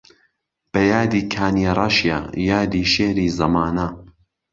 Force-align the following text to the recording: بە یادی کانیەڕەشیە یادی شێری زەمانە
بە 0.71 0.81
یادی 0.91 1.21
کانیەڕەشیە 1.33 2.19
یادی 2.49 2.85
شێری 2.93 3.27
زەمانە 3.37 3.87